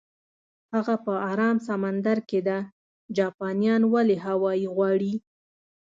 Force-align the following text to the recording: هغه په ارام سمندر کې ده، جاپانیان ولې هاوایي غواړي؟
هغه 0.73 0.95
په 1.05 1.13
ارام 1.31 1.57
سمندر 1.67 2.17
کې 2.29 2.39
ده، 2.47 2.57
جاپانیان 3.17 3.81
ولې 3.93 4.17
هاوایي 4.25 4.67
غواړي؟ 4.75 5.13